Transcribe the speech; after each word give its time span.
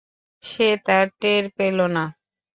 সে 0.43 0.67
তা 0.85 0.97
টের 1.19 1.43
পেল 1.57 1.77
না। 1.95 2.03